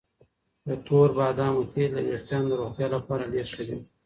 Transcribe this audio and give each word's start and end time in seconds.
د 0.67 0.69
تور 0.85 1.09
بادامو 1.17 1.61
تېل 1.73 1.89
د 1.95 1.99
ویښتانو 2.07 2.45
د 2.49 2.53
روغتیا 2.61 2.87
لپاره 2.95 3.31
ډېر 3.33 3.47
ښه 3.53 3.63
دي. 3.67 3.77